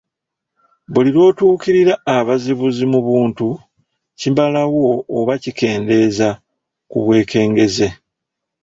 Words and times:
Buli 0.93 1.09
lw’otuukirira 1.15 1.93
abazibuzi 2.17 2.83
mu 2.93 2.99
buntu, 3.07 3.47
kimalawo 4.19 4.85
oba 5.17 5.33
kikendeeza 5.43 6.29
ku 6.89 6.97
bwekengeze. 7.05 7.87